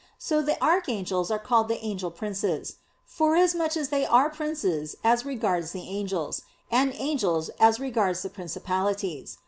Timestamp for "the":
0.41-0.59, 1.67-1.77, 5.73-5.81, 8.23-8.31